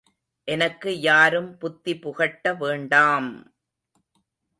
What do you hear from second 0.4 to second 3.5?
எனக்கு யாரும் புத்தி புகட்ட வேண்டாம்!...